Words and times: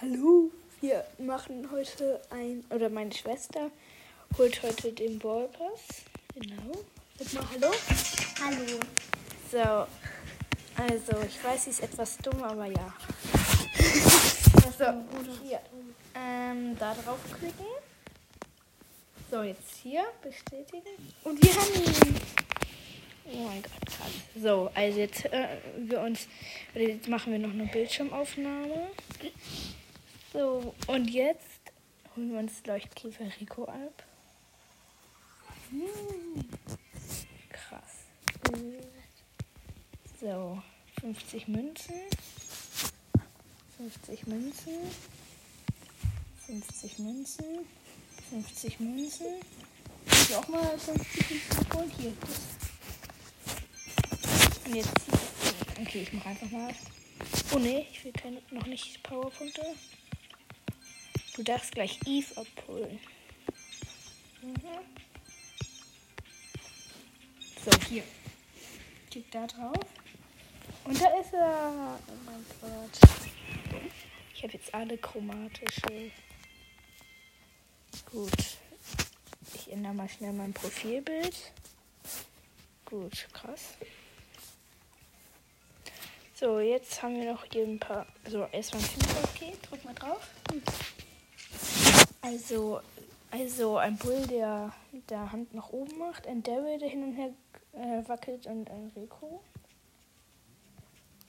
Hallo, 0.00 0.52
wir 0.80 1.04
machen 1.18 1.68
heute 1.72 2.20
ein, 2.30 2.62
oder 2.70 2.88
meine 2.88 3.12
Schwester 3.12 3.72
holt 4.36 4.62
heute 4.62 4.92
den 4.92 5.18
Ballpass. 5.18 6.04
Genau. 6.36 6.70
Sag 7.18 7.32
mal 7.32 7.44
Hallo. 7.50 7.74
Hallo. 8.44 8.80
So, 9.50 9.86
also 10.80 11.26
ich 11.26 11.42
weiß, 11.42 11.64
sie 11.64 11.70
ist 11.70 11.82
etwas 11.82 12.16
dumm, 12.18 12.40
aber 12.44 12.66
ja. 12.66 12.94
So, 14.78 14.84
hier. 15.42 15.60
Ähm, 16.14 16.78
da 16.78 16.94
draufklicken. 16.94 17.66
So, 19.32 19.42
jetzt 19.42 19.78
hier 19.82 20.04
bestätigen. 20.22 21.12
Und 21.24 21.42
wir 21.42 21.52
haben 21.56 21.74
ihn. 21.74 22.20
Oh 23.32 23.48
mein 23.48 23.62
Gott, 23.62 23.72
krass. 23.84 24.12
So, 24.40 24.70
also 24.72 24.98
jetzt 25.00 25.24
äh, 25.24 25.58
wir 25.76 26.00
uns, 26.02 26.28
jetzt 26.72 27.08
machen 27.08 27.32
wir 27.32 27.40
noch 27.40 27.50
eine 27.50 27.66
Bildschirmaufnahme. 27.66 28.90
So, 30.38 30.72
und 30.86 31.10
jetzt 31.10 31.72
holen 32.14 32.30
wir 32.30 32.38
uns 32.38 32.64
Leuchtkäfer 32.64 33.24
Rico 33.40 33.64
ab. 33.64 34.04
Hm. 35.68 36.48
Krass. 37.48 38.04
So, 40.20 40.62
50 41.00 41.48
Münzen. 41.48 41.92
50 43.78 44.26
Münzen. 44.28 44.74
50 46.46 46.98
Münzen. 47.00 47.44
50 48.30 48.78
Münzen. 48.78 49.26
Ich 50.06 50.36
auch 50.36 50.46
mal 50.46 50.78
50 50.78 51.30
Münzen 51.30 51.68
geholt. 51.68 51.92
Hier. 51.98 52.12
Und 54.66 54.74
jetzt. 54.76 54.94
Okay, 55.80 56.02
ich 56.02 56.12
mache 56.12 56.28
einfach 56.28 56.50
mal. 56.52 56.72
Oh 57.52 57.58
ne, 57.58 57.84
ich 57.90 58.04
will 58.04 58.12
keine, 58.12 58.40
noch 58.52 58.66
nicht 58.66 59.02
Powerpunkte. 59.02 59.62
Du 61.38 61.44
darfst 61.44 61.70
gleich 61.70 62.00
Eve 62.04 62.36
abholen. 62.36 62.98
Mhm. 64.42 64.60
So, 67.64 67.70
hier. 67.88 68.02
Klick 69.08 69.30
da 69.30 69.46
drauf. 69.46 69.86
Und 70.82 71.00
da 71.00 71.20
ist 71.20 71.32
er. 71.32 71.96
Oh 72.08 72.12
mein 72.26 72.44
Gott. 72.60 73.10
Ich 74.34 74.42
habe 74.42 74.52
jetzt 74.54 74.74
alle 74.74 74.98
chromatische. 74.98 76.10
Gut. 78.10 78.58
Ich 79.54 79.70
ändere 79.70 79.94
mal 79.94 80.08
schnell 80.08 80.32
mein 80.32 80.52
Profilbild. 80.52 81.52
Gut, 82.84 83.28
krass. 83.32 83.74
So, 86.34 86.58
jetzt 86.58 87.00
haben 87.00 87.14
wir 87.14 87.32
noch 87.32 87.44
hier 87.44 87.62
ein 87.62 87.78
paar. 87.78 88.08
So, 88.28 88.44
erstmal 88.46 88.82
ein 88.82 88.88
Okay, 89.22 89.56
drück 89.68 89.84
mal 89.84 89.94
drauf. 89.94 90.26
Also, 92.20 92.80
also 93.30 93.76
ein 93.76 93.96
Bull, 93.96 94.26
der 94.26 94.72
der 95.08 95.32
Hand 95.32 95.54
nach 95.54 95.70
oben 95.70 95.98
macht, 95.98 96.26
ein 96.26 96.42
Daryl, 96.42 96.78
der 96.78 96.88
hin 96.88 97.02
und 97.04 97.12
her 97.12 97.30
äh, 97.72 98.08
wackelt 98.08 98.46
und 98.46 98.68
ein 98.70 98.92
Rico. 98.96 99.40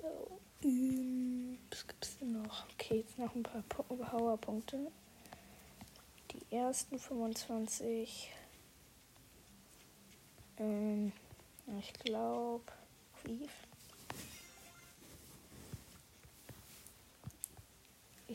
So, 0.00 0.40
ähm, 0.62 1.58
was 1.70 1.86
gibt's 1.86 2.18
denn 2.18 2.42
noch? 2.42 2.64
Okay, 2.74 2.98
jetzt 2.98 3.18
noch 3.18 3.34
ein 3.34 3.42
paar 3.42 3.62
Powerpunkte. 3.62 4.78
Die 6.32 6.54
ersten 6.54 6.98
25. 6.98 8.30
Ähm, 10.58 11.12
ich 11.80 11.92
glaube, 11.94 12.64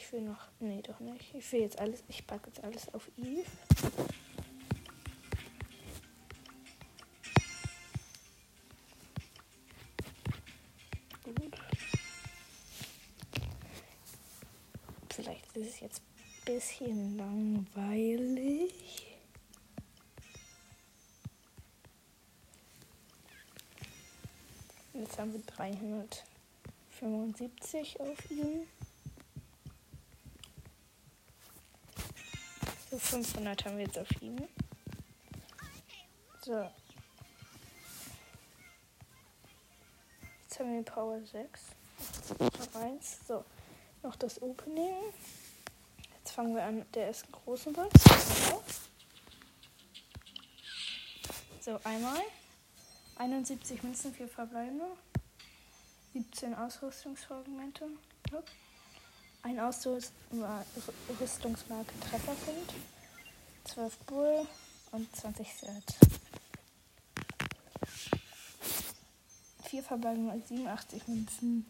Ich 0.00 0.10
will 0.14 0.22
noch. 0.22 0.48
Nee, 0.60 0.80
doch 0.80 0.98
nicht. 0.98 1.34
Ich 1.34 1.52
will 1.52 1.60
jetzt 1.60 1.78
alles. 1.78 2.02
Ich 2.08 2.26
packe 2.26 2.48
jetzt 2.48 2.64
alles 2.64 2.88
auf 2.94 3.06
Eve. 3.18 3.44
Gut. 11.22 11.60
Vielleicht 15.10 15.54
ist 15.54 15.68
es 15.68 15.80
jetzt 15.80 16.00
ein 16.00 16.44
bisschen 16.46 17.18
langweilig. 17.18 18.72
Jetzt 24.94 25.18
haben 25.18 25.34
wir 25.34 25.42
375 25.42 28.00
auf 28.00 28.30
ihm. 28.30 28.66
500 33.00 33.64
haben 33.64 33.78
wir 33.78 33.86
jetzt 33.86 33.98
auf 33.98 34.22
ihm. 34.22 34.36
So. 36.42 36.70
Jetzt 40.42 40.60
haben 40.60 40.74
wir 40.74 40.82
Power 40.84 41.20
6. 41.24 41.60
Noch 42.38 42.80
eins. 42.80 43.18
So. 43.26 43.44
Noch 44.02 44.16
das 44.16 44.40
Opening. 44.40 45.12
Jetzt 46.18 46.32
fangen 46.32 46.54
wir 46.54 46.62
an 46.62 46.78
mit 46.78 46.94
der 46.94 47.08
ersten 47.08 47.32
großen 47.32 47.72
Box. 47.72 47.92
So, 51.60 51.78
einmal. 51.84 52.22
71 53.16 53.82
Münzen, 53.82 54.14
4 54.14 54.28
verbleibende. 54.28 54.86
17 56.12 56.54
Ausrüstungsfragmente. 56.54 57.86
Hopp. 58.32 58.46
Ein 59.42 59.58
Ausrüstungsmarke 59.58 62.00
Trefferpunkt. 62.00 62.74
12 63.64 63.96
Bull 63.98 64.46
und 64.92 65.16
20 65.16 65.54
Set. 65.54 65.94
4 69.64 69.82
verbleibende 69.82 70.42
87 70.46 71.08
Münzen. 71.08 71.66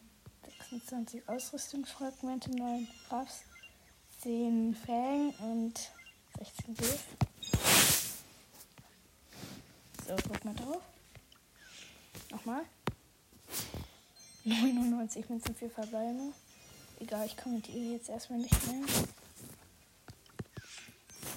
26 0.70 1.28
Ausrüstungsfragmente, 1.28 2.50
9 2.50 2.86
Buffs, 3.08 3.42
10 4.22 4.74
Fang 4.74 5.30
und 5.40 5.90
16 6.38 6.74
Gift. 6.76 7.06
So, 10.06 10.16
guck 10.28 10.44
mal 10.44 10.54
drauf. 10.54 10.82
Nochmal. 12.30 12.62
99 14.44 15.28
Münzen, 15.28 15.54
4 15.54 15.70
verbleibende. 15.70 16.32
Egal, 17.00 17.26
ich 17.26 17.36
kommentiere 17.36 17.94
jetzt 17.94 18.10
erstmal 18.10 18.40
nicht 18.40 18.66
mehr. 18.66 18.86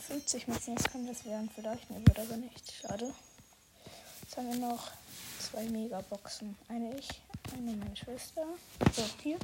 50 0.08 0.48
Münzen, 0.50 0.76
das 0.76 0.84
kann 0.92 1.08
das 1.08 1.24
werden. 1.26 1.50
Vielleicht, 1.56 1.90
ne, 1.90 2.06
wird 2.06 2.20
aber 2.20 2.36
nicht. 2.36 2.74
Schade. 2.74 3.14
Jetzt 4.22 4.38
haben 4.38 4.50
wir 4.50 4.60
noch 4.60 4.92
zwei 5.40 5.64
Megaboxen. 5.70 6.58
Eine 6.68 6.98
ich, 6.98 7.08
eine 7.54 7.72
meine 7.78 7.96
Schwester. 7.96 8.46
So, 8.94 9.04
hier. 9.24 9.40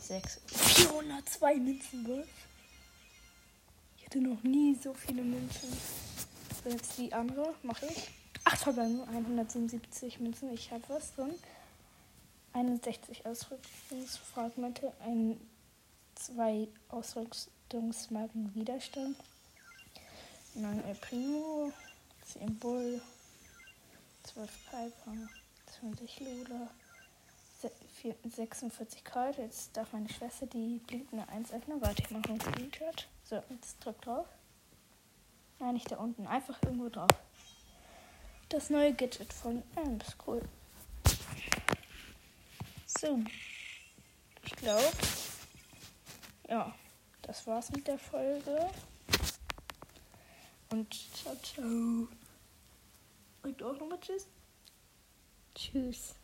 6. 0.00 0.40
402 0.46 1.56
Münzen 1.56 2.08
was? 2.08 2.26
Ich 3.98 4.06
hatte 4.06 4.20
noch 4.20 4.42
nie 4.42 4.74
so 4.74 4.94
viele 4.94 5.22
Münzen. 5.22 5.68
So, 6.64 6.70
jetzt 6.70 6.96
die 6.96 7.12
andere 7.12 7.54
mache 7.62 7.86
ich. 7.86 8.08
8 8.44 8.58
verbleiben, 8.58 9.02
177 9.08 10.18
Münzen. 10.20 10.54
Ich 10.54 10.70
habe 10.70 10.84
was 10.88 11.14
drin. 11.14 11.34
61 12.56 13.26
Ausrüstungsfragmente, 13.26 14.90
ein, 15.00 15.38
zwei 16.14 16.68
Ausrüstungsmarken 16.88 18.54
Widerstand, 18.54 19.14
9 20.54 20.84
El 20.84 20.94
Primo, 20.94 21.70
10 22.24 22.58
Bull, 22.58 23.02
12 24.22 24.50
Piper, 24.70 25.12
20 25.80 26.20
Lula, 26.20 26.70
46 28.34 29.04
Kalt. 29.04 29.36
Jetzt 29.36 29.76
darf 29.76 29.92
meine 29.92 30.08
Schwester 30.08 30.46
die 30.46 30.80
blinkende 30.86 31.28
1 31.28 31.52
öffnen. 31.52 31.82
Warte, 31.82 32.02
ich 32.02 32.10
mache 32.10 32.30
einen 32.30 32.40
Screenshot. 32.40 33.06
So, 33.24 33.42
jetzt 33.50 33.84
drück 33.84 34.00
drauf. 34.00 34.26
Nein, 35.58 35.74
nicht 35.74 35.92
da 35.92 35.96
unten. 35.96 36.26
Einfach 36.26 36.62
irgendwo 36.62 36.88
drauf. 36.88 37.10
Das 38.48 38.70
neue 38.70 38.94
Gadget 38.94 39.34
von 39.34 39.62
Amps. 39.74 40.16
Cool. 40.26 40.40
So. 42.98 43.22
Ich 44.42 44.56
glaube. 44.56 44.90
Ja, 46.48 46.74
das 47.22 47.46
war's 47.46 47.70
mit 47.72 47.86
der 47.86 47.98
Folge. 47.98 48.70
Und 50.70 50.94
ciao, 51.14 51.36
ciao. 51.42 52.08
Und 53.42 53.62
auch 53.62 53.78
nochmal 53.78 54.00
Tschüss. 54.00 54.26
Tschüss. 55.54 56.14